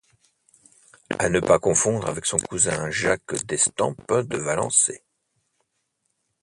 À 1.19 1.29
ne 1.29 1.39
pas 1.39 1.59
confondre 1.59 2.09
avec 2.09 2.25
son 2.25 2.37
cousin 2.37 2.89
Jacques 2.89 3.45
d'Estampes 3.45 4.11
de 4.23 4.37
Valençay. 4.39 5.03